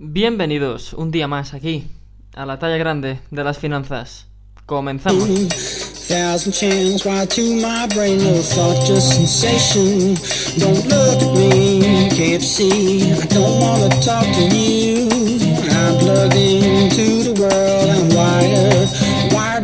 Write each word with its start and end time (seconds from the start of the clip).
Bienvenidos 0.00 0.92
un 0.92 1.10
día 1.10 1.26
más 1.26 1.54
aquí, 1.54 1.88
a 2.32 2.46
la 2.46 2.60
talla 2.60 2.76
grande 2.76 3.18
de 3.32 3.42
las 3.42 3.58
finanzas. 3.58 4.28
Comenzamos. 4.64 5.26
To 5.26 5.32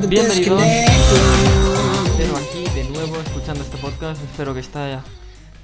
Bienvenidos. 0.08 0.62
Pero 2.18 2.36
aquí 2.36 2.64
de 2.74 2.82
nuevo 2.90 3.20
escuchando 3.24 3.62
este 3.62 3.76
podcast. 3.76 4.20
Espero 4.24 4.52
que 4.52 4.58
esté 4.58 4.98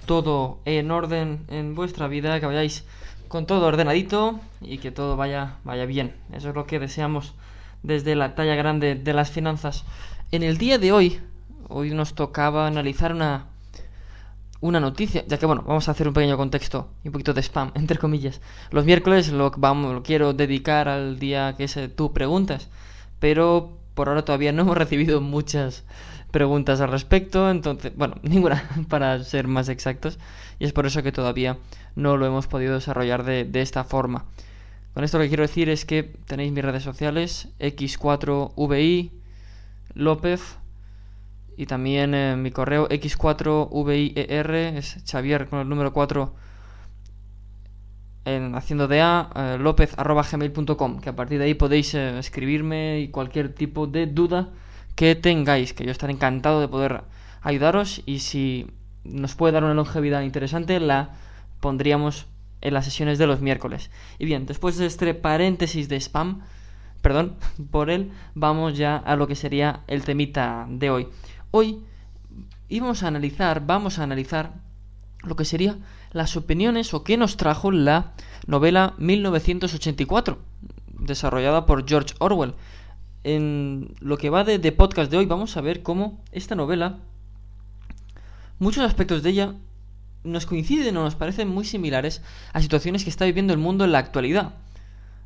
todo 0.07 0.61
en 0.65 0.93
orden 0.93 1.45
en 1.49 1.75
vuestra 1.75 2.07
vida, 2.07 2.39
que 2.39 2.47
vayáis 2.47 2.85
con 3.31 3.47
todo 3.47 3.69
ordenadito 3.69 4.41
y 4.61 4.79
que 4.79 4.91
todo 4.91 5.17
vaya, 5.17 5.59
vaya 5.63 5.87
bien. 5.87 6.17
Eso 6.33 6.49
es 6.49 6.55
lo 6.57 6.67
que 6.67 6.81
deseamos 6.81 7.33
desde 7.85 8.17
la 8.17 8.35
talla 8.35 8.57
grande 8.57 8.97
de 8.97 9.13
las 9.13 9.31
finanzas. 9.31 9.85
En 10.33 10.43
el 10.43 10.59
día 10.59 10.79
de 10.79 10.91
hoy, 10.91 11.21
hoy 11.69 11.95
nos 11.95 12.15
tocaba 12.15 12.67
analizar 12.67 13.15
una, 13.15 13.47
una 14.61 14.81
noticia, 14.81 15.25
ya 15.29 15.39
que 15.39 15.47
bueno, 15.47 15.63
vamos 15.65 15.87
a 15.87 15.93
hacer 15.93 16.09
un 16.09 16.15
pequeño 16.15 16.37
contexto 16.37 16.89
y 17.05 17.09
un 17.09 17.13
poquito 17.13 17.33
de 17.33 17.41
spam, 17.43 17.71
entre 17.77 17.99
comillas. 17.99 18.41
Los 18.73 18.85
miércoles 18.85 19.31
lo, 19.31 19.53
vamos, 19.53 19.95
lo 19.95 20.03
quiero 20.03 20.33
dedicar 20.33 20.89
al 20.89 21.21
día 21.21 21.55
que 21.57 21.65
es 21.65 21.77
eh, 21.77 21.89
tú 21.89 22.13
preguntas, 22.13 22.69
pero 23.21 23.79
por 23.95 24.09
ahora 24.09 24.25
todavía 24.25 24.51
no 24.51 24.63
hemos 24.63 24.77
recibido 24.85 25.21
muchas 25.21 25.85
preguntas 26.33 26.81
al 26.81 26.91
respecto, 26.91 27.49
entonces, 27.49 27.93
bueno, 27.97 28.17
ninguna 28.23 28.69
para 28.89 29.23
ser 29.23 29.47
más 29.47 29.69
exactos, 29.69 30.19
y 30.59 30.65
es 30.65 30.73
por 30.73 30.87
eso 30.87 31.05
que 31.05 31.13
todavía 31.13 31.59
no 31.97 32.17
lo 32.17 32.27
hemos 32.27 32.47
podido 32.47 32.75
desarrollar 32.75 33.25
de, 33.25 33.45
de 33.45 33.63
esta 33.63 33.85
forma. 33.85 34.27
Con 34.95 35.05
esto 35.05 35.19
lo 35.19 35.25
que 35.25 35.29
quiero 35.29 35.43
decir 35.43 35.69
es 35.69 35.85
que 35.85 36.03
tenéis 36.27 36.53
mis 36.53 36.65
redes 36.65 36.83
sociales, 36.83 37.49
X4VI, 37.61 39.13
López, 39.95 40.59
y 41.61 41.67
también 41.67 42.15
eh, 42.15 42.37
mi 42.37 42.51
correo 42.51 42.89
X4VIER, 42.89 44.77
es 44.79 44.97
Xavier 45.07 45.47
con 45.47 45.61
el 45.61 45.69
número 45.69 45.93
4 45.93 46.35
en 48.25 48.55
haciendo 48.55 48.89
de 48.89 49.03
A, 49.03 49.31
eh, 49.35 49.57
lópez 49.61 49.93
arroba 49.99 50.23
gmail.com, 50.23 51.01
que 51.01 51.11
a 51.11 51.17
partir 51.17 51.39
de 51.39 51.45
ahí 51.45 51.55
podéis 51.55 51.95
eh, 51.95 52.19
escribirme 52.19 53.01
y 53.01 53.09
cualquier 53.09 53.55
tipo 53.55 53.87
de 53.87 54.07
duda 54.07 54.49
que 54.95 55.15
tengáis, 55.15 55.75
que 55.75 55.85
yo 55.85 55.91
estaré 55.91 56.15
encantado 56.15 56.63
de 56.63 56.69
poder 56.69 57.03
ayudaros 57.43 58.03
y 58.07 58.21
si 58.21 58.67
nos 59.05 59.35
puede 59.35 59.53
dar 59.53 59.65
una 59.65 59.75
longevidad 59.75 60.23
interesante 60.23 60.81
la 60.81 61.11
pondríamos 61.61 62.27
en 62.61 62.75
las 62.75 62.85
sesiones 62.85 63.19
de 63.19 63.27
los 63.27 63.41
miércoles. 63.41 63.91
Y 64.19 64.25
bien, 64.25 64.47
después 64.47 64.77
de 64.77 64.87
este 64.87 65.15
paréntesis 65.15 65.89
de 65.89 65.97
spam, 66.01 66.43
perdón 67.03 67.37
por 67.71 67.91
él, 67.91 68.13
vamos 68.35 68.77
ya 68.77 68.97
a 68.97 69.17
lo 69.17 69.27
que 69.27 69.37
sería 69.37 69.81
el 69.87 70.05
temita 70.05 70.67
de 70.69 70.91
hoy. 70.91 71.09
Hoy 71.51 71.81
íbamos 72.69 73.03
a 73.03 73.09
analizar, 73.09 73.67
vamos 73.67 73.99
a 73.99 74.05
analizar 74.05 74.53
lo 75.23 75.37
que 75.37 75.45
sería 75.45 75.77
las 76.13 76.37
opiniones 76.37 76.95
o 76.95 77.05
qué 77.05 77.17
nos 77.17 77.37
trajo 77.37 77.71
la 77.71 78.13
novela 78.47 78.95
1984, 78.99 80.39
desarrollada 80.99 81.67
por 81.67 81.87
George 81.87 82.15
Orwell. 82.19 82.55
En 83.23 83.95
lo 84.01 84.17
que 84.17 84.31
va 84.31 84.45
de, 84.45 84.59
de 84.59 84.73
podcast 84.73 85.11
de 85.11 85.19
hoy 85.19 85.27
vamos 85.27 85.57
a 85.57 85.61
ver 85.61 85.83
cómo 85.83 86.23
esta 86.33 86.55
novela, 86.55 87.01
muchos 88.59 88.85
aspectos 88.85 89.23
de 89.23 89.31
ella 89.31 89.55
nos 90.25 90.47
coinciden 90.47 90.97
o 90.97 91.05
nos 91.05 91.15
parecen 91.15 91.49
muy 91.49 91.65
similares 91.65 92.23
a 92.53 92.61
situaciones 92.61 93.05
que 93.05 93.11
está 93.11 93.25
viviendo 93.25 93.53
el 93.53 93.59
mundo 93.59 93.85
en 93.85 93.93
la 93.93 93.99
actualidad. 93.99 94.55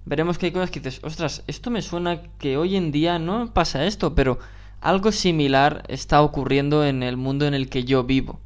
Veremos 0.06 0.38
que 0.38 0.46
hay 0.46 0.52
cosas 0.52 0.70
que 0.70 0.80
dices, 0.80 1.02
ostras, 1.02 1.42
esto 1.46 1.70
me 1.70 1.82
suena 1.82 2.22
que 2.38 2.56
hoy 2.56 2.76
en 2.76 2.92
día 2.92 3.18
no 3.18 3.52
pasa 3.54 3.86
esto, 3.86 4.14
pero 4.14 4.38
algo 4.80 5.12
similar 5.12 5.82
está 5.88 6.20
ocurriendo 6.20 6.84
en 6.84 7.02
el 7.02 7.16
mundo 7.16 7.46
en 7.46 7.54
el 7.54 7.70
que 7.70 7.84
yo 7.84 8.04
vivo. 8.04 8.38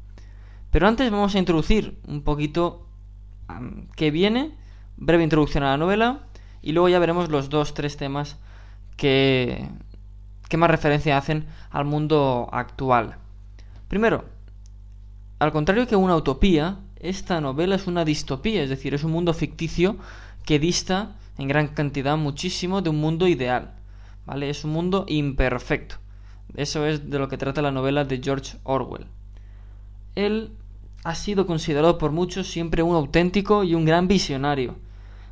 Pero 0.71 0.87
antes 0.87 1.11
vamos 1.11 1.35
a 1.35 1.39
introducir 1.39 1.99
un 2.07 2.21
poquito 2.21 2.87
um, 3.49 3.87
qué 3.95 4.09
viene, 4.09 4.55
breve 4.95 5.23
introducción 5.23 5.63
a 5.63 5.71
la 5.71 5.77
novela, 5.77 6.21
y 6.61 6.71
luego 6.71 6.89
ya 6.89 6.99
veremos 6.99 7.29
los 7.29 7.49
dos, 7.49 7.73
tres 7.73 7.97
temas 7.97 8.37
que, 8.95 9.67
que 10.47 10.57
más 10.57 10.71
referencia 10.71 11.17
hacen 11.17 11.47
al 11.71 11.85
mundo 11.85 12.47
actual. 12.51 13.17
Primero, 13.89 14.25
al 15.39 15.51
contrario 15.53 15.87
que 15.87 15.95
una 15.95 16.15
utopía, 16.15 16.79
esta 16.99 17.39
novela 17.39 17.75
es 17.75 17.87
una 17.87 18.03
distopía, 18.03 18.61
es 18.61 18.69
decir, 18.69 18.93
es 18.93 19.05
un 19.05 19.11
mundo 19.11 19.33
ficticio 19.33 19.95
que 20.45 20.59
dista 20.59 21.15
en 21.37 21.47
gran 21.47 21.69
cantidad 21.69 22.17
muchísimo 22.17 22.81
de 22.81 22.89
un 22.89 22.97
mundo 22.97 23.27
ideal. 23.27 23.73
¿Vale? 24.25 24.49
Es 24.49 24.63
un 24.65 24.71
mundo 24.71 25.05
imperfecto. 25.07 25.95
Eso 26.55 26.85
es 26.85 27.09
de 27.09 27.17
lo 27.19 27.29
que 27.29 27.37
trata 27.37 27.61
la 27.61 27.71
novela 27.71 28.03
de 28.03 28.19
George 28.21 28.57
Orwell. 28.63 29.07
Él 30.15 30.51
ha 31.03 31.15
sido 31.15 31.47
considerado 31.47 31.97
por 31.97 32.11
muchos 32.11 32.47
siempre 32.47 32.83
un 32.83 32.95
auténtico 32.95 33.63
y 33.63 33.75
un 33.75 33.85
gran 33.85 34.07
visionario. 34.07 34.75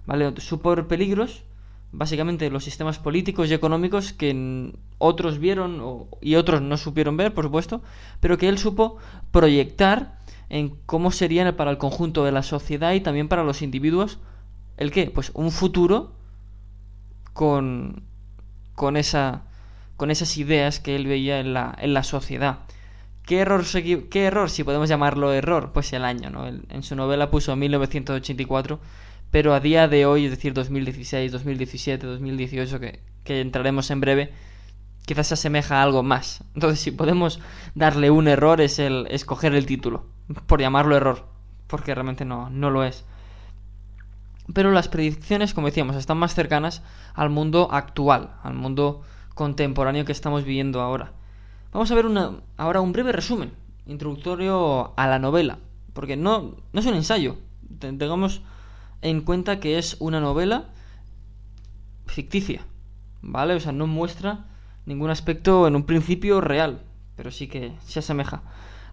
¿Vale? 0.05 0.33
Supo 0.39 0.73
peligros, 0.87 1.43
básicamente 1.91 2.49
los 2.49 2.63
sistemas 2.63 2.99
políticos 2.99 3.49
y 3.49 3.53
económicos 3.53 4.13
que 4.13 4.73
otros 4.97 5.39
vieron 5.39 6.07
y 6.21 6.35
otros 6.35 6.61
no 6.61 6.77
supieron 6.77 7.17
ver, 7.17 7.33
por 7.33 7.45
supuesto, 7.45 7.81
pero 8.19 8.37
que 8.37 8.49
él 8.49 8.57
supo 8.57 8.97
proyectar 9.31 10.19
en 10.49 10.77
cómo 10.85 11.11
serían 11.11 11.55
para 11.55 11.71
el 11.71 11.77
conjunto 11.77 12.23
de 12.23 12.31
la 12.31 12.43
sociedad 12.43 12.93
y 12.93 13.01
también 13.01 13.27
para 13.27 13.43
los 13.43 13.61
individuos 13.61 14.19
el 14.77 14.91
qué, 14.91 15.09
pues 15.09 15.31
un 15.33 15.51
futuro 15.51 16.13
con 17.33 18.03
con 18.75 18.95
esa 18.95 19.43
con 19.97 20.11
esas 20.11 20.37
ideas 20.37 20.79
que 20.79 20.95
él 20.95 21.07
veía 21.07 21.39
en 21.39 21.53
la, 21.53 21.75
en 21.79 21.93
la 21.93 22.03
sociedad. 22.03 22.59
¿Qué 23.23 23.39
error, 23.39 23.65
¿Qué 24.09 24.23
error, 24.23 24.49
si 24.49 24.63
podemos 24.63 24.87
llamarlo 24.87 25.33
error? 25.33 25.71
Pues 25.73 25.91
el 25.91 26.05
año, 26.05 26.29
¿no? 26.29 26.47
En 26.47 26.83
su 26.83 26.95
novela 26.95 27.29
puso 27.29 27.55
1984, 27.55 28.79
pero 29.31 29.53
a 29.53 29.59
día 29.59 29.87
de 29.87 30.05
hoy, 30.05 30.25
es 30.25 30.31
decir, 30.31 30.53
2016, 30.53 31.31
2017, 31.31 32.05
2018, 32.05 32.79
que, 32.79 33.01
que 33.23 33.41
entraremos 33.41 33.91
en 33.91 34.01
breve, 34.01 34.33
quizás 35.05 35.27
se 35.27 35.33
asemeja 35.35 35.79
a 35.79 35.83
algo 35.83 36.03
más. 36.03 36.43
Entonces, 36.53 36.79
si 36.79 36.91
podemos 36.91 37.39
darle 37.75 38.09
un 38.11 38.27
error 38.27 38.61
es 38.61 38.79
el 38.79 39.07
escoger 39.09 39.53
el 39.55 39.65
título, 39.65 40.05
por 40.45 40.61
llamarlo 40.61 40.95
error, 40.95 41.27
porque 41.67 41.93
realmente 41.93 42.25
no, 42.25 42.49
no 42.49 42.69
lo 42.69 42.83
es. 42.83 43.05
Pero 44.53 44.71
las 44.71 44.87
predicciones, 44.87 45.53
como 45.53 45.67
decíamos, 45.67 45.95
están 45.97 46.17
más 46.17 46.33
cercanas 46.33 46.81
al 47.13 47.29
mundo 47.29 47.67
actual, 47.71 48.35
al 48.43 48.53
mundo 48.53 49.01
contemporáneo 49.33 50.05
que 50.05 50.13
estamos 50.13 50.45
viviendo 50.45 50.81
ahora. 50.81 51.11
Vamos 51.73 51.91
a 51.91 51.95
ver 51.95 52.05
una, 52.05 52.39
ahora 52.55 52.81
un 52.81 52.93
breve 52.93 53.11
resumen 53.11 53.51
introductorio 53.85 54.93
a 54.97 55.07
la 55.07 55.19
novela, 55.19 55.59
porque 55.93 56.15
no, 56.17 56.55
no 56.71 56.79
es 56.79 56.85
un 56.85 56.95
ensayo. 56.95 57.37
Tengamos 57.79 58.41
en 59.01 59.21
cuenta 59.21 59.59
que 59.59 59.77
es 59.77 59.97
una 59.99 60.19
novela 60.19 60.65
ficticia, 62.05 62.65
¿vale? 63.21 63.53
O 63.53 63.59
sea, 63.59 63.71
no 63.71 63.87
muestra 63.87 64.45
ningún 64.85 65.09
aspecto 65.09 65.67
en 65.67 65.75
un 65.75 65.83
principio 65.83 66.41
real, 66.41 66.81
pero 67.15 67.31
sí 67.31 67.47
que 67.47 67.73
se 67.85 67.99
asemeja. 67.99 68.43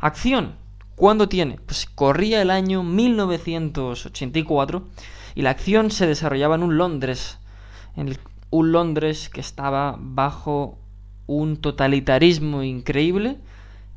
Acción, 0.01 0.55
¿cuándo 0.97 1.29
tiene? 1.29 1.59
Pues 1.65 1.87
corría 1.87 2.43
el 2.43 2.51
año 2.51 2.83
1984 2.83 4.89
y 5.35 5.43
la 5.43 5.51
acción 5.51 5.91
se 5.91 6.07
desarrollaba 6.07 6.57
en 6.57 6.63
un 6.63 6.77
Londres, 6.77 7.39
en 7.97 8.17
un 8.51 8.73
Londres 8.73 9.29
que 9.29 9.41
estaba 9.41 9.97
bajo 9.99 10.79
un 11.27 11.57
totalitarismo 11.57 12.63
increíble 12.63 13.39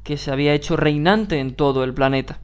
que 0.04 0.18
se 0.18 0.32
había 0.32 0.54
hecho 0.54 0.78
reinante 0.78 1.40
en 1.40 1.54
todo 1.54 1.84
el 1.84 1.94
planeta. 1.94 2.40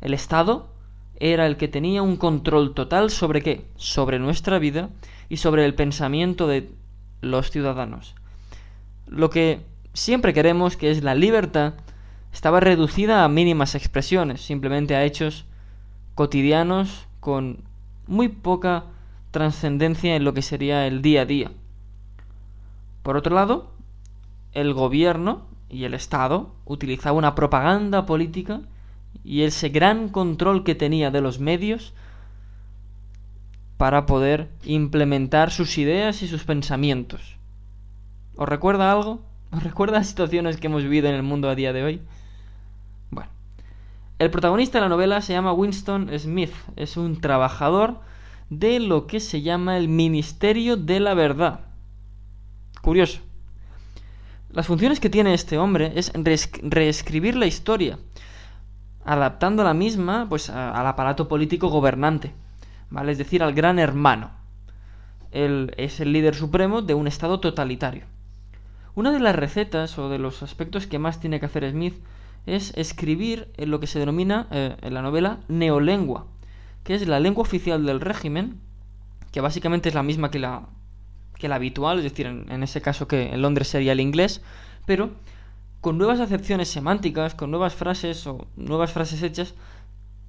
El 0.00 0.14
Estado 0.14 0.72
era 1.20 1.46
el 1.46 1.56
que 1.56 1.68
tenía 1.68 2.02
un 2.02 2.16
control 2.16 2.74
total 2.74 3.10
sobre 3.10 3.42
qué? 3.42 3.66
Sobre 3.76 4.18
nuestra 4.18 4.58
vida 4.58 4.90
y 5.28 5.38
sobre 5.38 5.64
el 5.64 5.74
pensamiento 5.74 6.46
de 6.46 6.70
los 7.20 7.50
ciudadanos. 7.50 8.14
Lo 9.06 9.30
que 9.30 9.60
siempre 9.94 10.32
queremos, 10.32 10.76
que 10.76 10.90
es 10.90 11.02
la 11.02 11.14
libertad, 11.14 11.74
estaba 12.32 12.60
reducida 12.60 13.24
a 13.24 13.28
mínimas 13.28 13.74
expresiones, 13.74 14.40
simplemente 14.40 14.94
a 14.94 15.04
hechos 15.04 15.44
cotidianos 16.14 17.06
con 17.20 17.58
muy 18.06 18.28
poca 18.28 18.84
trascendencia 19.30 20.14
en 20.14 20.24
lo 20.24 20.34
que 20.34 20.42
sería 20.42 20.86
el 20.86 21.02
día 21.02 21.22
a 21.22 21.26
día. 21.26 21.50
Por 23.02 23.16
otro 23.16 23.34
lado, 23.34 23.72
el 24.52 24.72
gobierno 24.72 25.42
y 25.68 25.84
el 25.84 25.94
Estado 25.94 26.54
utilizaba 26.64 27.18
una 27.18 27.34
propaganda 27.34 28.06
política 28.06 28.60
y 29.28 29.42
ese 29.42 29.68
gran 29.68 30.08
control 30.08 30.64
que 30.64 30.74
tenía 30.74 31.10
de 31.10 31.20
los 31.20 31.38
medios 31.38 31.92
para 33.76 34.06
poder 34.06 34.48
implementar 34.64 35.50
sus 35.50 35.76
ideas 35.76 36.22
y 36.22 36.28
sus 36.28 36.44
pensamientos. 36.44 37.36
¿Os 38.36 38.48
recuerda 38.48 38.90
algo? 38.90 39.20
¿Os 39.52 39.62
recuerda 39.62 40.02
situaciones 40.02 40.56
que 40.56 40.68
hemos 40.68 40.82
vivido 40.82 41.10
en 41.10 41.14
el 41.14 41.22
mundo 41.22 41.50
a 41.50 41.54
día 41.54 41.74
de 41.74 41.84
hoy? 41.84 42.00
Bueno, 43.10 43.30
el 44.18 44.30
protagonista 44.30 44.78
de 44.78 44.82
la 44.84 44.88
novela 44.88 45.20
se 45.20 45.34
llama 45.34 45.52
Winston 45.52 46.10
Smith, 46.18 46.54
es 46.76 46.96
un 46.96 47.20
trabajador 47.20 48.00
de 48.48 48.80
lo 48.80 49.06
que 49.06 49.20
se 49.20 49.42
llama 49.42 49.76
el 49.76 49.88
Ministerio 49.88 50.78
de 50.78 51.00
la 51.00 51.12
Verdad. 51.12 51.60
Curioso. 52.80 53.20
Las 54.52 54.68
funciones 54.68 55.00
que 55.00 55.10
tiene 55.10 55.34
este 55.34 55.58
hombre 55.58 55.92
es 55.96 56.12
reescribir 56.14 57.36
la 57.36 57.44
historia, 57.44 57.98
adaptando 59.04 59.64
la 59.64 59.74
misma 59.74 60.26
pues, 60.28 60.50
al 60.50 60.86
aparato 60.86 61.28
político 61.28 61.68
gobernante, 61.68 62.32
¿vale? 62.90 63.12
es 63.12 63.18
decir, 63.18 63.42
al 63.42 63.54
gran 63.54 63.78
hermano. 63.78 64.30
Él 65.30 65.74
es 65.76 66.00
el 66.00 66.12
líder 66.12 66.34
supremo 66.34 66.82
de 66.82 66.94
un 66.94 67.06
Estado 67.06 67.40
totalitario. 67.40 68.04
Una 68.94 69.12
de 69.12 69.20
las 69.20 69.36
recetas 69.36 69.98
o 69.98 70.08
de 70.08 70.18
los 70.18 70.42
aspectos 70.42 70.86
que 70.86 70.98
más 70.98 71.20
tiene 71.20 71.38
que 71.38 71.46
hacer 71.46 71.70
Smith 71.70 71.94
es 72.46 72.72
escribir 72.76 73.52
en 73.56 73.70
lo 73.70 73.78
que 73.78 73.86
se 73.86 73.98
denomina 73.98 74.48
eh, 74.50 74.76
en 74.80 74.94
la 74.94 75.02
novela 75.02 75.40
neolengua, 75.48 76.26
que 76.82 76.94
es 76.94 77.06
la 77.06 77.20
lengua 77.20 77.42
oficial 77.42 77.84
del 77.84 78.00
régimen, 78.00 78.58
que 79.30 79.40
básicamente 79.40 79.88
es 79.88 79.94
la 79.94 80.02
misma 80.02 80.30
que 80.30 80.38
la, 80.38 80.62
que 81.38 81.48
la 81.48 81.56
habitual, 81.56 81.98
es 81.98 82.04
decir, 82.04 82.26
en, 82.26 82.62
ese 82.62 82.80
caso 82.80 83.06
que 83.06 83.32
en 83.32 83.42
Londres 83.42 83.68
sería 83.68 83.92
el 83.92 84.00
inglés, 84.00 84.42
pero 84.86 85.10
con 85.80 85.98
nuevas 85.98 86.20
acepciones 86.20 86.68
semánticas, 86.68 87.34
con 87.34 87.50
nuevas 87.50 87.74
frases 87.74 88.26
o 88.26 88.46
nuevas 88.56 88.92
frases 88.92 89.22
hechas, 89.22 89.54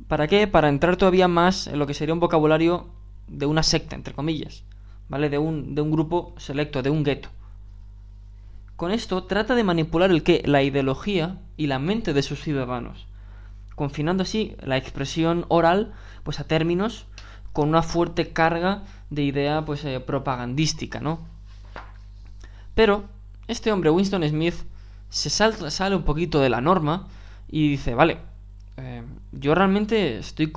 ¿para 0.08 0.28
qué? 0.28 0.48
Para 0.48 0.70
entrar 0.70 0.96
todavía 0.96 1.28
más 1.28 1.68
en 1.68 1.80
lo 1.80 1.88
que 1.88 1.94
sería 1.94 2.14
un 2.14 2.20
vocabulario 2.20 2.88
de 3.28 3.46
una 3.46 3.64
secta, 3.64 3.96
entre 3.96 4.14
comillas, 4.14 4.64
¿vale? 5.08 5.30
De 5.30 5.38
un, 5.38 5.76
de 5.76 5.82
un 5.82 5.92
grupo 5.92 6.34
selecto, 6.38 6.82
de 6.82 6.90
un 6.90 7.04
gueto. 7.04 7.30
Con 8.76 8.92
esto 8.92 9.24
trata 9.26 9.56
de 9.56 9.64
manipular 9.64 10.10
el 10.12 10.24
qué, 10.24 10.42
la 10.46 10.64
ideología 10.64 11.42
y 11.58 11.68
la 11.68 11.80
mente 11.80 12.14
de 12.14 12.24
sus 12.24 12.42
ciudadanos, 12.42 13.08
confinando 13.76 14.24
así 14.24 14.56
la 14.62 14.78
expresión 14.78 15.46
oral 15.50 15.94
pues 16.24 16.40
a 16.40 16.46
términos 16.46 17.06
con 17.52 17.70
una 17.70 17.82
fuerte 17.82 18.32
carga 18.32 18.84
de 19.10 19.24
idea 19.24 19.66
pues 19.66 19.84
eh, 19.84 20.00
propagandística, 20.00 21.00
¿no? 21.00 21.20
Pero 22.76 23.04
este 23.48 23.72
hombre 23.72 23.90
Winston 23.90 24.24
Smith 24.30 24.56
se 25.10 25.30
sale 25.30 25.96
un 25.96 26.04
poquito 26.04 26.40
de 26.40 26.50
la 26.50 26.62
norma 26.62 27.08
y 27.48 27.70
dice, 27.70 27.96
vale, 27.96 28.18
eh, 28.78 29.04
yo 29.32 29.56
realmente 29.56 30.18
estoy 30.20 30.52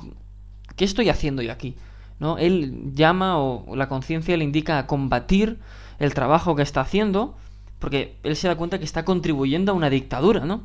¿qué 0.75 0.85
estoy 0.85 1.09
haciendo 1.09 1.41
yo 1.41 1.51
aquí? 1.51 1.75
¿No? 2.19 2.37
Él 2.37 2.93
llama 2.93 3.37
o 3.37 3.75
la 3.75 3.89
conciencia 3.89 4.37
le 4.37 4.43
indica 4.43 4.77
a 4.77 4.87
combatir 4.87 5.59
el 5.99 6.13
trabajo 6.13 6.55
que 6.55 6.61
está 6.61 6.81
haciendo 6.81 7.35
porque 7.79 8.15
él 8.23 8.35
se 8.35 8.47
da 8.47 8.55
cuenta 8.55 8.79
que 8.79 8.85
está 8.85 9.03
contribuyendo 9.03 9.73
a 9.73 9.75
una 9.75 9.89
dictadura, 9.89 10.45
¿no? 10.45 10.61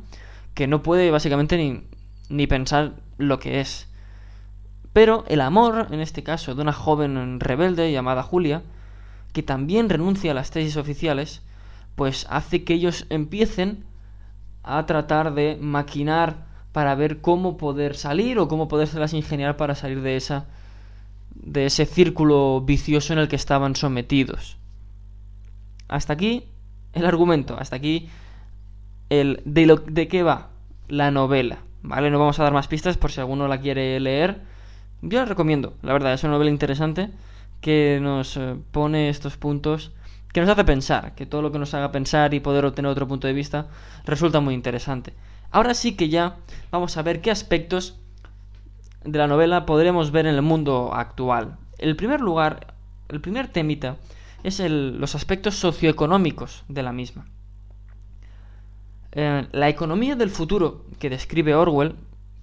Que 0.53 0.67
no 0.67 0.81
puede 0.81 1.11
básicamente 1.11 1.57
ni, 1.57 1.83
ni 2.29 2.47
pensar 2.47 2.93
lo 3.17 3.39
que 3.39 3.59
es. 3.59 3.89
Pero 4.93 5.25
el 5.27 5.41
amor, 5.41 5.87
en 5.91 5.99
este 5.99 6.23
caso, 6.23 6.55
de 6.55 6.61
una 6.61 6.71
joven 6.71 7.41
rebelde 7.41 7.91
llamada 7.91 8.23
Julia, 8.23 8.61
que 9.33 9.43
también 9.43 9.89
renuncia 9.89 10.31
a 10.31 10.33
las 10.33 10.51
tesis 10.51 10.77
oficiales, 10.77 11.41
pues 11.99 12.25
hace 12.29 12.63
que 12.63 12.75
ellos 12.75 13.05
empiecen 13.09 13.83
a 14.63 14.85
tratar 14.85 15.33
de 15.33 15.57
maquinar 15.59 16.45
para 16.71 16.95
ver 16.95 17.19
cómo 17.19 17.57
poder 17.57 17.93
salir 17.97 18.39
o 18.39 18.47
cómo 18.47 18.69
las 18.71 19.13
ingeniar 19.13 19.57
para 19.57 19.75
salir 19.75 20.01
de 20.01 20.15
esa 20.15 20.45
de 21.35 21.65
ese 21.65 21.85
círculo 21.85 22.61
vicioso 22.61 23.11
en 23.11 23.19
el 23.19 23.27
que 23.27 23.35
estaban 23.35 23.75
sometidos. 23.75 24.55
Hasta 25.89 26.13
aquí 26.13 26.45
el 26.93 27.05
argumento. 27.05 27.57
Hasta 27.59 27.75
aquí 27.75 28.07
el 29.09 29.41
de, 29.43 29.65
lo, 29.65 29.75
de 29.75 30.07
qué 30.07 30.23
va 30.23 30.51
la 30.87 31.11
novela. 31.11 31.57
¿Vale? 31.81 32.11
No 32.11 32.17
vamos 32.17 32.39
a 32.39 32.43
dar 32.43 32.53
más 32.53 32.69
pistas 32.69 32.95
por 32.95 33.11
si 33.11 33.19
alguno 33.19 33.49
la 33.49 33.59
quiere 33.59 33.99
leer. 33.99 34.39
Yo 35.01 35.19
la 35.19 35.25
recomiendo, 35.25 35.73
la 35.81 35.91
verdad, 35.91 36.13
es 36.13 36.23
una 36.23 36.31
novela 36.31 36.49
interesante 36.49 37.09
que 37.59 37.99
nos 38.01 38.37
eh, 38.37 38.55
pone 38.71 39.09
estos 39.09 39.35
puntos, 39.35 39.91
que 40.33 40.41
nos 40.41 40.49
hace 40.49 40.63
pensar, 40.63 41.15
que 41.15 41.25
todo 41.25 41.41
lo 41.41 41.51
que 41.51 41.59
nos 41.59 41.73
haga 41.73 41.91
pensar 41.91 42.33
y 42.33 42.39
poder 42.39 42.65
obtener 42.65 42.91
otro 42.91 43.07
punto 43.07 43.27
de 43.27 43.33
vista 43.33 43.67
resulta 44.05 44.39
muy 44.39 44.53
interesante. 44.53 45.13
Ahora 45.51 45.73
sí 45.73 45.95
que 45.95 46.09
ya 46.09 46.37
vamos 46.71 46.97
a 46.97 47.01
ver 47.01 47.21
qué 47.21 47.31
aspectos 47.31 47.97
de 49.03 49.17
la 49.17 49.27
novela 49.27 49.65
podremos 49.65 50.11
ver 50.11 50.27
en 50.27 50.35
el 50.35 50.41
mundo 50.41 50.93
actual. 50.93 51.57
El 51.77 51.95
primer 51.95 52.21
lugar, 52.21 52.73
el 53.07 53.21
primer 53.21 53.47
temita 53.47 53.97
es 54.43 54.59
el, 54.59 54.99
los 54.99 55.15
aspectos 55.15 55.55
socioeconómicos 55.55 56.63
de 56.67 56.83
la 56.83 56.91
misma. 56.91 57.25
Eh, 59.11 59.47
la 59.51 59.69
economía 59.69 60.15
del 60.15 60.29
futuro 60.29 60.85
que 60.99 61.09
describe 61.09 61.55
Orwell 61.55 61.95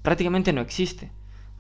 prácticamente 0.03 0.53
no 0.53 0.61
existe, 0.61 1.13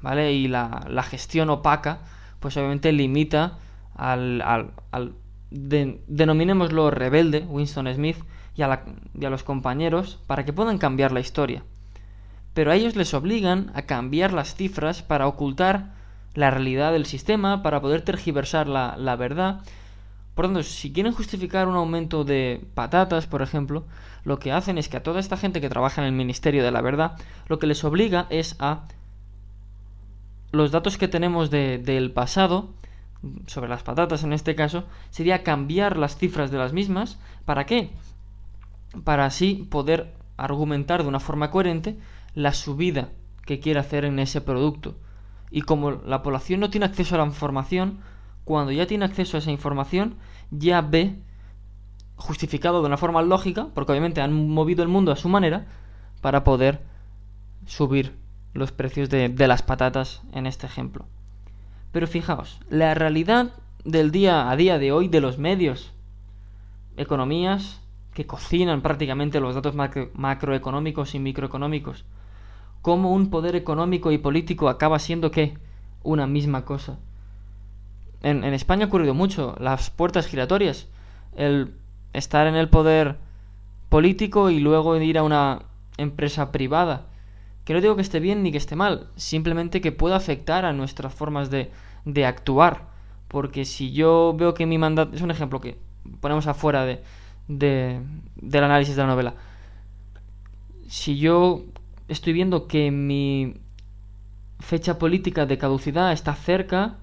¿vale? 0.02 0.32
Y 0.32 0.49
la, 0.49 0.84
la 0.88 1.05
gestión 1.05 1.50
opaca, 1.50 2.00
pues 2.40 2.56
obviamente 2.56 2.90
limita 2.90 3.58
al, 3.94 4.43
al, 4.43 4.73
al 4.90 5.12
denominémoslo 5.51 6.91
rebelde, 6.91 7.47
Winston 7.49 7.93
Smith, 7.95 8.19
y 8.57 8.63
a, 8.63 8.85
y 9.15 9.25
a 9.25 9.31
los 9.31 9.43
compañeros 9.43 10.19
para 10.27 10.45
que 10.45 10.53
puedan 10.53 10.79
cambiar 10.79 11.13
la 11.13 11.21
historia. 11.21 11.63
Pero 12.55 12.71
a 12.71 12.77
ellos 12.77 12.97
les 12.97 13.13
obligan 13.15 13.71
a 13.75 13.83
cambiar 13.83 14.33
las 14.33 14.55
cifras 14.55 15.03
para 15.03 15.27
ocultar 15.27 15.95
la 16.35 16.51
realidad 16.51 16.93
del 16.93 17.07
sistema, 17.07 17.63
para 17.63 17.81
poder 17.81 18.03
tergiversar 18.03 18.67
la, 18.67 18.97
la 18.97 19.17
verdad 19.17 19.61
por 20.37 20.45
tanto, 20.45 20.63
si 20.63 20.93
quieren 20.93 21.15
justificar 21.15 21.67
un 21.67 21.77
aumento 21.77 22.23
de 22.23 22.61
patatas, 22.75 23.27
por 23.27 23.41
ejemplo, 23.41 23.87
lo 24.23 24.39
que 24.39 24.53
hacen 24.53 24.77
es 24.77 24.91
que 24.91 24.99
a 24.99 25.03
toda 25.03 25.19
esta 25.19 25.39
gente 25.39 25.63
que 25.63 25.71
trabaja 25.71 26.03
en 26.03 26.07
el 26.09 26.13
Ministerio 26.13 26.63
de 26.63 26.71
la 26.71 26.83
Verdad, 26.83 27.13
lo 27.49 27.59
que 27.59 27.67
les 27.67 27.83
obliga 27.85 28.27
es 28.29 28.55
a 28.59 28.87
los 30.53 30.73
datos 30.73 30.99
que 30.99 31.09
tenemos 31.09 31.51
del 31.51 32.13
pasado, 32.13 32.69
sobre 33.47 33.69
las 33.69 33.83
patatas 33.83 34.23
en 34.25 34.33
este 34.33 34.55
caso, 34.55 34.85
sería 35.11 35.43
cambiar 35.43 35.97
las 35.97 36.17
cifras 36.17 36.51
de 36.51 36.59
las 36.59 36.73
mismas. 36.73 37.19
¿Para 37.45 37.67
qué? 37.67 37.91
Para 39.05 39.27
así 39.27 39.67
poder 39.71 40.15
argumentar 40.37 41.03
de 41.03 41.09
una 41.09 41.21
forma 41.21 41.51
coherente 41.51 41.99
la 42.35 42.53
subida 42.53 43.09
que 43.45 43.61
quiere 43.61 43.81
hacer 43.81 44.05
en 44.05 44.19
ese 44.19 44.41
producto. 44.41 44.97
Y 45.51 45.63
como 45.63 45.93
la 45.93 46.23
población 46.23 46.61
no 46.61 46.71
tiene 46.71 46.87
acceso 46.87 47.15
a 47.15 47.19
la 47.19 47.25
información, 47.25 48.01
cuando 48.45 48.73
ya 48.73 48.87
tiene 48.87 49.05
acceso 49.05 49.37
a 49.37 49.41
esa 49.41 49.51
información, 49.51 50.17
ya 50.51 50.81
ve 50.81 51.17
justificado 52.17 52.81
de 52.81 52.87
una 52.87 52.97
forma 52.97 53.23
lógica, 53.23 53.69
porque 53.75 53.93
obviamente 53.93 54.21
han 54.21 54.49
movido 54.49 54.83
el 54.83 54.89
mundo 54.89 55.12
a 55.12 55.17
su 55.17 55.29
manera, 55.29 55.67
para 56.21 56.45
poder 56.45 56.83
subir 57.67 58.17
los 58.55 58.73
precios 58.73 59.11
de, 59.11 59.33
las 59.47 59.62
patatas 59.62 60.23
en 60.33 60.47
este 60.47 60.67
ejemplo. 60.67 61.07
Pero 61.93 62.06
fijaos, 62.06 62.61
la 62.69 62.94
realidad 62.94 63.53
del 63.85 64.11
día 64.11 64.50
a 64.50 64.56
día 64.56 64.79
de 64.79 64.93
hoy 64.93 65.09
de 65.09 65.21
los 65.21 65.38
medios, 65.38 65.93
economías 66.97 67.81
que 68.14 68.26
cocinan 68.26 68.83
prácticamente 68.83 69.40
los 69.40 69.55
datos 69.55 69.75
macroeconómicos 69.75 71.14
y 71.14 71.19
microeconómicos, 71.19 72.05
cómo 72.83 73.12
un 73.12 73.31
poder 73.31 73.57
económico 73.57 74.12
y 74.12 74.19
político 74.19 74.69
acaba 74.69 74.99
siendo 74.99 75.31
qué? 75.31 75.59
Una 76.02 76.26
misma 76.26 76.64
cosa 76.64 76.99
en, 78.23 78.45
España 78.55 78.85
ha 78.85 78.88
ocurrido 78.88 79.14
mucho, 79.14 79.55
las 79.61 79.90
puertas 79.90 80.26
giratorias, 80.26 80.88
el 81.37 81.73
estar 82.12 82.47
en 82.47 82.57
el 82.57 82.69
poder 82.69 83.16
político 83.88 84.50
y 84.50 84.59
luego 84.59 84.97
ir 84.97 85.19
a 85.19 85.23
una 85.23 85.62
empresa 85.97 86.50
privada. 86.50 87.07
Que 87.66 87.75
no 87.75 87.80
digo 87.80 87.96
que 87.96 88.02
esté 88.02 88.20
bien 88.20 88.44
ni 88.44 88.52
que 88.52 88.58
esté 88.58 88.76
mal, 88.76 89.08
simplemente 89.16 89.80
que 89.80 89.90
pueda 89.90 90.14
afectar 90.16 90.64
a 90.64 90.73
nuestras 90.73 91.12
formas 91.12 91.50
de, 91.50 91.73
de 92.04 92.25
actuar. 92.25 92.87
Porque 93.26 93.64
si 93.64 93.92
yo 93.92 94.35
veo 94.38 94.54
que 94.54 94.66
mi 94.66 94.78
mandato. 94.78 95.16
Es 95.16 95.20
un 95.20 95.32
ejemplo 95.32 95.61
que 95.61 95.76
ponemos 96.20 96.46
afuera 96.46 96.87
de, 96.87 97.02
de, 97.49 98.00
del 98.37 98.62
análisis 98.62 98.94
de 98.94 99.02
la 99.02 99.08
novela. 99.08 99.35
Si 100.87 101.18
yo 101.18 101.64
estoy 102.06 102.32
viendo 102.32 102.68
que 102.68 102.92
mi 102.92 103.54
fecha 104.61 104.96
política 104.96 105.44
de 105.44 105.58
caducidad 105.58 106.12
está 106.12 106.35
cerca, 106.37 106.99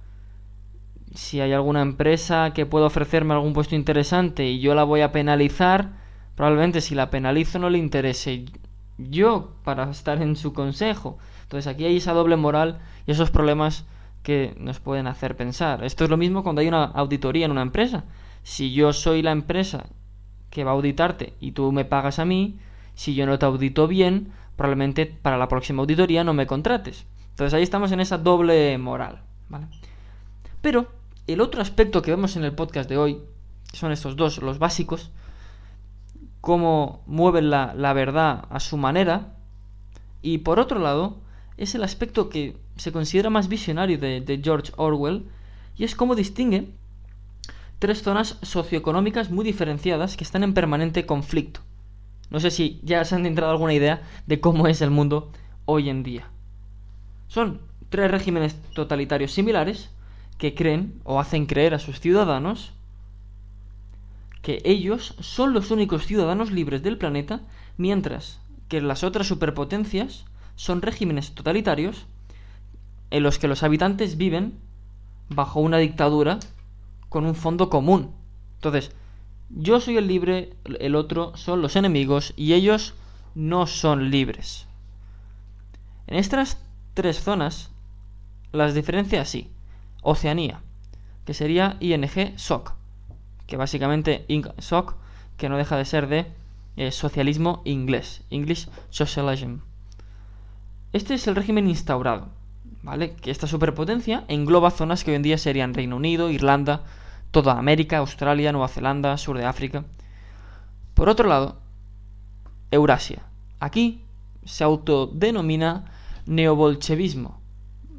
si 1.13 1.41
hay 1.41 1.51
alguna 1.51 1.81
empresa 1.81 2.53
que 2.53 2.65
pueda 2.65 2.85
ofrecerme 2.85 3.33
algún 3.33 3.51
puesto 3.51 3.75
interesante 3.75 4.45
y 4.45 4.61
yo 4.61 4.75
la 4.75 4.85
voy 4.85 5.01
a 5.01 5.11
penalizar, 5.11 5.91
probablemente 6.35 6.79
si 6.79 6.95
la 6.95 7.09
penalizo 7.09 7.59
no 7.59 7.69
le 7.69 7.79
interese 7.79 8.45
yo 8.97 9.51
para 9.63 9.89
estar 9.89 10.21
en 10.21 10.35
su 10.35 10.53
consejo. 10.53 11.17
Entonces 11.43 11.67
aquí 11.67 11.85
hay 11.85 11.97
esa 11.97 12.13
doble 12.13 12.35
moral 12.35 12.79
y 13.05 13.11
esos 13.11 13.31
problemas 13.31 13.85
que 14.23 14.55
nos 14.57 14.79
pueden 14.79 15.07
hacer 15.07 15.35
pensar. 15.35 15.83
Esto 15.83 16.03
es 16.05 16.09
lo 16.09 16.17
mismo 16.17 16.43
cuando 16.43 16.61
hay 16.61 16.67
una 16.67 16.85
auditoría 16.85 17.45
en 17.45 17.51
una 17.51 17.61
empresa. 17.61 18.05
Si 18.43 18.73
yo 18.73 18.93
soy 18.93 19.21
la 19.21 19.31
empresa 19.31 19.85
que 20.49 20.63
va 20.63 20.71
a 20.71 20.75
auditarte 20.75 21.33
y 21.39 21.51
tú 21.51 21.71
me 21.71 21.85
pagas 21.85 22.19
a 22.19 22.25
mí, 22.25 22.57
si 22.95 23.15
yo 23.15 23.25
no 23.25 23.39
te 23.39 23.45
audito 23.45 23.87
bien, 23.87 24.31
probablemente 24.55 25.05
para 25.05 25.37
la 25.37 25.47
próxima 25.47 25.81
auditoría 25.81 26.23
no 26.23 26.33
me 26.33 26.47
contrates. 26.47 27.05
Entonces 27.31 27.53
ahí 27.53 27.63
estamos 27.63 27.91
en 27.91 27.99
esa 27.99 28.17
doble 28.17 28.77
moral, 28.77 29.21
¿vale? 29.49 29.67
Pero 30.61 30.87
el 31.27 31.41
otro 31.41 31.61
aspecto 31.61 32.01
que 32.01 32.11
vemos 32.11 32.35
en 32.35 32.43
el 32.43 32.53
podcast 32.53 32.89
de 32.89 32.97
hoy 32.97 33.19
son 33.73 33.91
estos 33.91 34.15
dos, 34.15 34.37
los 34.41 34.59
básicos, 34.59 35.11
cómo 36.43 37.05
mueven 37.07 37.49
la, 37.49 37.93
verdad 37.93 38.47
a 38.49 38.59
su 38.59 38.75
manera, 38.75 39.37
y 40.21 40.39
por 40.39 40.59
otro 40.59 40.77
lado, 40.77 41.21
es 41.55 41.73
el 41.73 41.85
aspecto 41.85 42.27
que 42.27 42.57
se 42.75 42.91
considera 42.91 43.29
más 43.29 43.47
visionario 43.47 43.97
de, 43.97 44.41
George 44.43 44.73
Orwell, 44.75 45.25
y 45.77 45.85
es 45.85 45.95
cómo 45.95 46.15
distingue 46.15 46.67
tres 47.79 48.03
zonas 48.03 48.39
socioeconómicas 48.41 49.31
muy 49.31 49.45
diferenciadas 49.45 50.17
que 50.17 50.25
están 50.25 50.43
en 50.43 50.53
permanente 50.53 51.05
conflicto. 51.05 51.61
No 52.29 52.41
sé 52.41 52.51
si 52.51 52.81
ya 52.83 53.05
se 53.05 53.15
han 53.15 53.25
entrado 53.25 53.53
alguna 53.53 53.73
idea 53.73 54.01
de 54.27 54.41
cómo 54.41 54.67
es 54.67 54.81
el 54.81 54.91
mundo 54.91 55.31
hoy 55.63 55.89
en 55.89 56.03
día. 56.03 56.27
Son 57.29 57.61
tres 57.87 58.11
regímenes 58.11 58.61
totalitarios 58.73 59.31
similares 59.31 59.91
que 60.37 60.55
creen 60.55 60.99
o 61.05 61.21
hacen 61.21 61.45
creer 61.45 61.73
a 61.73 61.79
sus 61.79 62.01
ciudadanos 62.01 62.73
que 64.43 64.61
ellos 64.65 65.15
son 65.21 65.53
los 65.53 65.71
únicos 65.71 66.05
ciudadanos 66.05 66.51
libres 66.51 66.83
del 66.83 66.97
planeta, 66.97 67.41
mientras 67.77 68.39
que 68.67 68.81
las 68.81 69.03
otras 69.03 69.25
superpotencias 69.25 70.25
son 70.55 70.81
regímenes 70.81 71.31
totalitarios 71.33 72.05
en 73.09 73.23
los 73.23 73.39
que 73.39 73.47
los 73.47 73.63
habitantes 73.63 74.17
viven 74.17 74.59
bajo 75.29 75.61
una 75.61 75.77
dictadura 75.77 76.39
con 77.07 77.25
un 77.25 77.35
fondo 77.35 77.69
común. 77.69 78.11
Entonces, 78.55 78.91
yo 79.49 79.79
soy 79.79 79.95
el 79.97 80.07
libre, 80.07 80.53
el 80.79 80.95
otro 80.95 81.37
son 81.37 81.61
los 81.61 81.77
enemigos 81.77 82.33
y 82.35 82.53
ellos 82.53 82.95
no 83.35 83.65
son 83.65 84.11
libres. 84.11 84.67
En 86.05 86.17
estas 86.17 86.57
tres 86.93 87.21
zonas, 87.21 87.71
las 88.51 88.73
diferencias 88.73 89.29
así. 89.29 89.49
Oceanía, 90.01 90.61
que 91.25 91.33
sería 91.33 91.77
ING 91.79 92.37
SOC, 92.37 92.73
que 93.47 93.57
básicamente 93.57 94.25
SOC, 94.57 94.95
que 95.37 95.49
no 95.49 95.57
deja 95.57 95.77
de 95.77 95.85
ser 95.85 96.07
de 96.07 96.27
eh, 96.75 96.91
socialismo 96.91 97.61
inglés, 97.65 98.23
English 98.29 98.69
Socialism. 98.89 99.57
Este 100.91 101.15
es 101.15 101.27
el 101.27 101.35
régimen 101.35 101.67
instaurado, 101.67 102.29
¿vale? 102.81 103.15
Que 103.15 103.31
esta 103.31 103.47
superpotencia 103.47 104.25
engloba 104.27 104.71
zonas 104.71 105.03
que 105.03 105.11
hoy 105.11 105.15
en 105.15 105.23
día 105.23 105.37
serían 105.37 105.73
Reino 105.73 105.95
Unido, 105.95 106.29
Irlanda, 106.29 106.83
toda 107.31 107.57
América, 107.57 107.97
Australia, 107.97 108.51
Nueva 108.51 108.67
Zelanda, 108.67 109.17
sur 109.17 109.37
de 109.37 109.45
África. 109.45 109.85
Por 110.93 111.09
otro 111.09 111.27
lado, 111.27 111.57
Eurasia. 112.69 113.23
Aquí 113.59 114.03
se 114.45 114.63
autodenomina 114.63 115.85
neobolchevismo. 116.25 117.41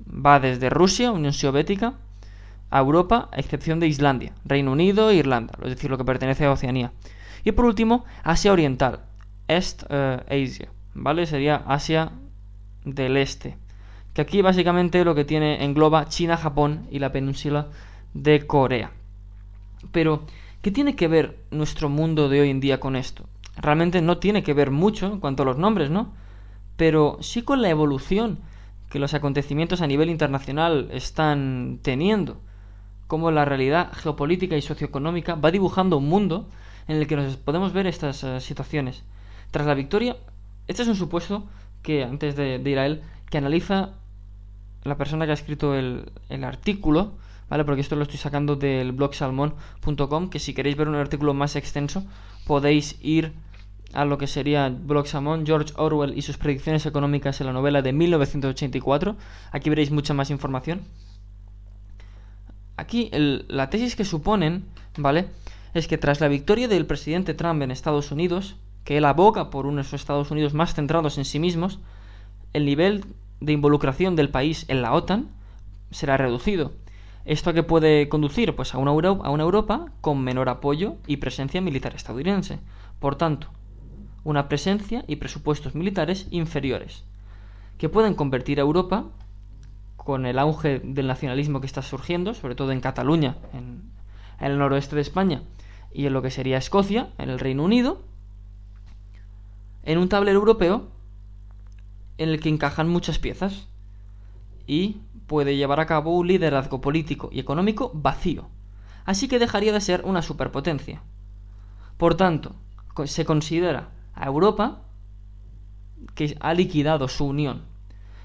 Va 0.06 0.38
desde 0.38 0.70
Rusia, 0.70 1.10
Unión 1.10 1.32
Soviética, 1.32 1.94
a 2.74 2.80
Europa, 2.80 3.28
a 3.30 3.38
excepción 3.38 3.78
de 3.78 3.86
Islandia, 3.86 4.32
Reino 4.44 4.72
Unido 4.72 5.08
e 5.08 5.14
Irlanda, 5.14 5.54
es 5.62 5.70
decir, 5.70 5.88
lo 5.90 5.96
que 5.96 6.04
pertenece 6.04 6.44
a 6.44 6.50
Oceanía. 6.50 6.90
Y 7.44 7.52
por 7.52 7.66
último, 7.66 8.04
Asia 8.24 8.52
Oriental, 8.52 8.98
Est 9.46 9.84
eh, 9.88 10.18
Asia, 10.26 10.70
¿vale? 10.92 11.24
Sería 11.26 11.62
Asia 11.68 12.10
del 12.84 13.16
Este. 13.16 13.56
Que 14.12 14.22
aquí 14.22 14.42
básicamente 14.42 15.04
lo 15.04 15.14
que 15.14 15.24
tiene 15.24 15.64
engloba 15.64 16.08
China, 16.08 16.36
Japón 16.36 16.88
y 16.90 16.98
la 16.98 17.12
península 17.12 17.68
de 18.12 18.44
Corea. 18.44 18.90
Pero, 19.92 20.26
¿qué 20.60 20.72
tiene 20.72 20.96
que 20.96 21.06
ver 21.06 21.38
nuestro 21.52 21.88
mundo 21.88 22.28
de 22.28 22.40
hoy 22.40 22.50
en 22.50 22.58
día 22.58 22.80
con 22.80 22.96
esto? 22.96 23.24
Realmente 23.56 24.02
no 24.02 24.18
tiene 24.18 24.42
que 24.42 24.52
ver 24.52 24.72
mucho 24.72 25.06
en 25.06 25.20
cuanto 25.20 25.44
a 25.44 25.46
los 25.46 25.58
nombres, 25.58 25.90
¿no? 25.90 26.12
Pero 26.76 27.18
sí 27.20 27.42
con 27.42 27.62
la 27.62 27.68
evolución 27.68 28.40
que 28.90 28.98
los 28.98 29.14
acontecimientos 29.14 29.80
a 29.80 29.86
nivel 29.86 30.10
internacional 30.10 30.88
están 30.90 31.78
teniendo. 31.80 32.40
Cómo 33.06 33.30
la 33.30 33.44
realidad 33.44 33.92
geopolítica 33.92 34.56
y 34.56 34.62
socioeconómica 34.62 35.34
va 35.34 35.50
dibujando 35.50 35.98
un 35.98 36.08
mundo 36.08 36.48
en 36.88 36.96
el 36.96 37.06
que 37.06 37.16
nos 37.16 37.36
podemos 37.36 37.72
ver 37.72 37.86
estas 37.86 38.24
eh, 38.24 38.40
situaciones. 38.40 39.02
Tras 39.50 39.66
la 39.66 39.74
victoria, 39.74 40.16
este 40.66 40.82
es 40.82 40.88
un 40.88 40.96
supuesto 40.96 41.44
que, 41.82 42.02
antes 42.04 42.36
de, 42.36 42.60
ir 42.64 42.78
a 42.78 42.86
él, 42.86 43.02
que 43.30 43.38
analiza 43.38 43.90
la 44.82 44.96
persona 44.96 45.24
que 45.24 45.32
ha 45.32 45.34
escrito 45.34 45.74
el, 45.74 46.10
artículo, 46.42 47.12
¿vale? 47.48 47.64
Porque 47.64 47.80
esto 47.80 47.96
lo 47.96 48.02
estoy 48.02 48.18
sacando 48.18 48.56
del 48.56 48.92
blog 48.92 49.14
salmon.com, 49.14 50.30
que 50.30 50.38
si 50.38 50.54
queréis 50.54 50.76
ver 50.76 50.88
un 50.88 50.96
artículo 50.96 51.34
más 51.34 51.56
extenso, 51.56 52.04
podéis 52.46 52.98
ir 53.02 53.32
a 53.94 54.04
lo 54.04 54.18
que 54.18 54.26
sería 54.26 54.68
Blog 54.68 55.06
Salmon, 55.06 55.46
George 55.46 55.72
Orwell 55.76 56.18
y 56.18 56.22
sus 56.22 56.36
predicciones 56.36 56.84
económicas 56.84 57.40
en 57.40 57.46
la 57.46 57.52
novela 57.52 57.80
de 57.80 57.92
1984. 57.92 59.16
Aquí 59.52 59.70
veréis 59.70 59.92
mucha 59.92 60.14
más 60.14 60.30
información. 60.30 60.82
Aquí 62.76 63.10
la 63.12 63.70
tesis 63.70 63.96
que 63.96 64.04
suponen, 64.04 64.64
¿vale? 64.96 65.28
Es 65.74 65.88
que 65.88 65.98
tras 65.98 66.20
la 66.20 66.28
victoria 66.28 66.68
del 66.68 66.86
presidente 66.86 67.34
Trump 67.34 67.62
en 67.62 67.70
Estados 67.70 68.10
Unidos, 68.10 68.56
que 68.84 68.96
él 68.98 69.04
aboga 69.04 69.50
por 69.50 69.66
unos 69.66 69.92
Estados 69.92 70.30
Unidos 70.30 70.54
más 70.54 70.74
centrados 70.74 71.18
en 71.18 71.24
sí 71.24 71.38
mismos, 71.38 71.78
el 72.52 72.64
nivel 72.64 73.04
de 73.40 73.52
involucración 73.52 74.16
del 74.16 74.30
país 74.30 74.64
en 74.68 74.82
la 74.82 74.92
OTAN 74.92 75.28
será 75.90 76.16
reducido. 76.16 76.72
¿Esto 77.24 77.50
a 77.50 77.52
qué 77.54 77.62
puede 77.62 78.08
conducir? 78.08 78.54
Pues 78.54 78.74
a 78.74 78.78
una, 78.78 78.90
a 78.90 79.30
una 79.30 79.42
Europa 79.42 79.86
con 80.00 80.22
menor 80.22 80.48
apoyo 80.48 80.96
y 81.06 81.16
presencia 81.16 81.60
militar 81.60 81.94
estadounidense. 81.94 82.58
Por 83.00 83.16
tanto, 83.16 83.48
una 84.24 84.48
presencia 84.48 85.04
y 85.06 85.16
presupuestos 85.16 85.74
militares 85.74 86.26
inferiores, 86.30 87.04
que 87.78 87.88
pueden 87.88 88.14
convertir 88.14 88.58
a 88.58 88.62
Europa, 88.62 89.06
con 90.04 90.26
el 90.26 90.38
auge 90.38 90.80
del 90.80 91.06
nacionalismo 91.06 91.60
que 91.60 91.66
está 91.66 91.82
surgiendo, 91.82 92.34
sobre 92.34 92.54
todo 92.54 92.72
en 92.72 92.80
Cataluña, 92.80 93.36
en, 93.52 93.90
el 94.40 94.58
noroeste 94.58 94.96
de 94.96 95.02
España, 95.02 95.42
y 95.92 96.06
en 96.06 96.12
lo 96.12 96.22
que 96.22 96.30
sería 96.30 96.58
Escocia, 96.58 97.10
en 97.18 97.30
el 97.30 97.38
Reino 97.38 97.64
Unido, 97.64 98.02
en 99.82 99.98
un 99.98 100.08
tablero 100.08 100.38
europeo 100.38 100.88
en 102.18 102.28
el 102.28 102.40
que 102.40 102.48
encajan 102.48 102.88
muchas 102.88 103.18
piezas 103.18 103.68
y 104.66 105.00
puede 105.26 105.56
llevar 105.56 105.80
a 105.80 105.86
cabo 105.86 106.16
un 106.16 106.28
liderazgo 106.28 106.80
político 106.80 107.28
y 107.32 107.40
económico 107.40 107.90
vacío, 107.94 108.48
así 109.04 109.28
que 109.28 109.38
dejaría 109.38 109.72
de 109.72 109.80
ser 109.80 110.02
una 110.04 110.22
superpotencia. 110.22 111.02
Por 111.96 112.16
tanto, 112.16 112.54
se 113.04 113.24
considera 113.24 113.90
a 114.14 114.26
Europa 114.26 114.82
que 116.14 116.36
ha 116.40 116.54
liquidado 116.54 117.08
su 117.08 117.26
unión. 117.26 117.62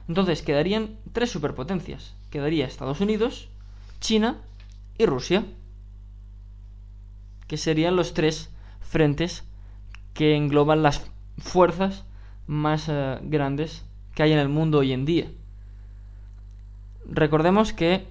Entonces 0.10 0.42
quedarían 0.42 0.98
tres 1.13 1.30
superpotencias. 1.30 2.16
Quedaría 2.32 2.66
Estados 2.66 3.00
Unidos, 3.00 3.48
China 4.01 4.38
y 4.98 5.06
Rusia. 5.06 5.46
Que 7.48 7.58
serían 7.58 7.96
los 7.96 8.16
tres 8.16 8.50
frentes 8.82 9.44
que 10.16 10.36
engloban 10.36 10.82
las 10.82 11.06
fuerzas 11.38 12.06
más 12.48 12.89
eh, 12.89 13.20
grandes 13.22 13.86
que 14.16 14.24
hay 14.24 14.34
en 14.34 14.39
el 14.39 14.50
mundo 14.50 14.80
hoy 14.80 14.94
en 14.94 15.06
día. 15.06 15.32
Recordemos 17.06 17.72
que 17.72 18.08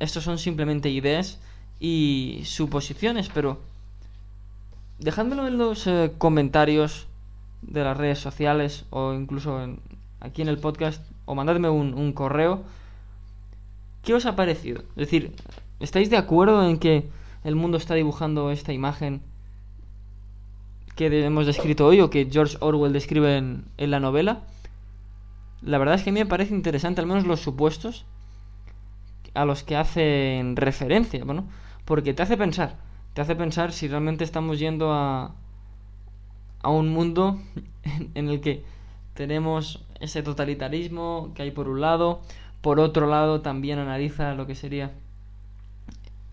estos 0.00 0.24
son 0.24 0.36
simplemente 0.36 0.90
ideas 0.90 1.40
y 1.80 2.42
suposiciones, 2.44 3.30
pero 3.32 3.58
dejádmelo 4.98 5.46
en 5.46 5.56
los 5.56 5.86
eh, 5.86 6.12
comentarios 6.18 7.06
de 7.62 7.84
las 7.84 7.96
redes 7.96 8.18
sociales 8.18 8.84
o 8.90 9.14
incluso 9.14 9.78
aquí 10.20 10.42
en 10.42 10.48
el 10.48 10.58
podcast 10.58 11.02
o 11.24 11.34
mandadme 11.34 11.68
un, 11.68 12.12
correo. 12.12 12.62
¿Qué 14.02 14.14
os 14.14 14.26
ha 14.26 14.36
parecido? 14.36 14.82
Es 14.90 15.06
decir, 15.06 15.34
¿estáis 15.80 16.10
de 16.10 16.16
acuerdo 16.16 16.66
en 16.68 16.78
que 16.78 17.08
el 17.44 17.56
mundo 17.56 17.76
está 17.76 17.94
dibujando 17.94 18.50
esta 18.50 18.72
imagen 18.72 19.22
que 20.96 21.24
hemos 21.24 21.46
descrito 21.46 21.86
hoy 21.86 22.00
o 22.00 22.10
que 22.10 22.28
George 22.30 22.56
Orwell 22.60 22.92
describe 22.92 23.36
en, 23.36 23.64
la 23.76 24.00
novela? 24.00 24.42
La 25.62 25.78
verdad 25.78 25.94
es 25.94 26.02
que 26.02 26.10
a 26.10 26.12
mí 26.12 26.20
me 26.20 26.26
parece 26.26 26.54
interesante, 26.54 27.00
al 27.00 27.06
menos 27.06 27.26
los 27.26 27.40
supuestos 27.40 28.04
a 29.34 29.44
los 29.44 29.62
que 29.62 29.76
hacen 29.76 30.56
referencia, 30.56 31.24
bueno, 31.24 31.44
porque 31.84 32.12
te 32.12 32.22
hace 32.22 32.36
pensar 32.36 32.76
te 33.14 33.20
hace 33.20 33.36
pensar 33.36 33.72
si 33.72 33.88
realmente 33.88 34.24
estamos 34.24 34.58
yendo 34.58 34.92
a, 34.92 35.34
a 36.62 36.70
un 36.70 36.88
mundo 36.88 37.40
en 38.14 38.28
el 38.28 38.40
que 38.40 38.64
tenemos 39.14 39.84
ese 40.02 40.22
totalitarismo 40.22 41.32
que 41.34 41.42
hay 41.42 41.52
por 41.52 41.68
un 41.68 41.80
lado, 41.80 42.20
por 42.60 42.80
otro 42.80 43.06
lado 43.06 43.40
también 43.40 43.78
analiza 43.78 44.34
lo 44.34 44.46
que 44.46 44.54
sería 44.54 44.92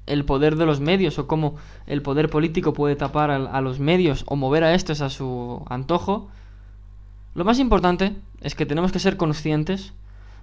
el 0.07 0.25
poder 0.25 0.55
de 0.55 0.65
los 0.65 0.79
medios 0.79 1.19
o 1.19 1.27
cómo 1.27 1.55
el 1.85 2.01
poder 2.01 2.29
político 2.29 2.73
puede 2.73 2.95
tapar 2.95 3.29
a, 3.29 3.61
los 3.61 3.79
medios 3.79 4.25
o 4.27 4.35
mover 4.35 4.63
a 4.63 4.73
estos 4.73 5.01
a 5.01 5.09
su 5.09 5.63
antojo. 5.69 6.29
Lo 7.35 7.45
más 7.45 7.59
importante 7.59 8.15
es 8.41 8.55
que 8.55 8.65
tenemos 8.65 8.91
que 8.91 8.99
ser 8.99 9.17
conscientes 9.17 9.93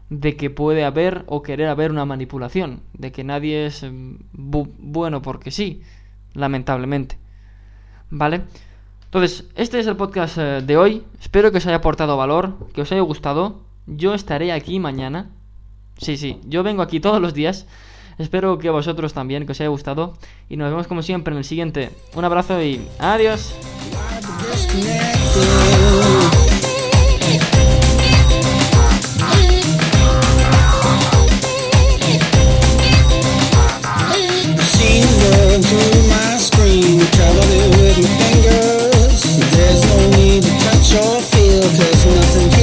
de 0.09 0.37
que 0.37 0.51
puede 0.51 0.85
haber 0.85 1.25
o 1.27 1.43
querer 1.43 1.69
haber 1.69 1.91
una 1.91 2.05
manipulación, 2.05 2.81
de 2.93 3.11
que 3.11 3.25
nadie 3.25 3.67
es 3.67 3.83
mm, 3.83 4.19
bueno 4.33 5.21
porque 5.21 5.51
sí, 5.51 5.83
lamentablemente. 6.33 7.19
¿Vale? 8.09 8.45
Entonces, 9.17 9.45
este 9.55 9.79
es 9.79 9.87
el 9.87 9.97
podcast 9.97 10.37
eh, 10.37 10.61
de 10.63 10.77
hoy. 10.77 11.03
Espero 11.23 11.51
que 11.51 11.57
os 11.57 11.67
haya 11.67 11.77
aportado 11.77 12.19
valor, 12.19 12.53
que 12.75 12.83
os 12.83 12.93
haya 12.93 13.01
gustado. 13.01 13.63
Yo 13.87 14.13
estaré 14.13 14.53
aquí 14.53 14.79
mañana. 14.79 15.31
Sí, 15.97 16.19
sí, 16.19 16.39
yo 16.45 16.63
vengo 16.63 16.83
aquí 16.83 17.01
todos 17.01 17.19
los 17.19 17.33
días. 17.33 17.65
Espero 18.19 18.59
que 18.59 18.69
vosotros 18.69 19.15
también, 19.15 19.47
que 19.47 19.53
os 19.53 19.61
haya 19.63 19.71
gustado. 19.71 20.19
Y 20.51 20.59
nos 20.59 20.69
vemos 20.69 20.87
como 20.87 21.01
siempre 21.01 21.33
en 21.33 21.39
el 21.39 21.45
siguiente. 21.45 21.93
Un 22.15 22.27
abrazo 22.27 22.63
y 22.63 22.87
adiós. 22.99 23.55
protest, 41.67 42.07
nothing 42.07 42.56